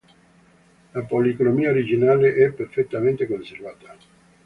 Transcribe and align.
La 0.95 1.03
policromia 1.05 1.69
originale 1.69 2.33
è 2.33 2.51
perfettamente 2.51 3.27
conservata. 3.27 3.95